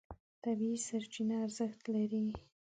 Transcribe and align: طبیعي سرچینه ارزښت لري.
طبیعي 0.43 0.77
سرچینه 0.87 1.35
ارزښت 1.45 1.81
لري. 1.93 2.25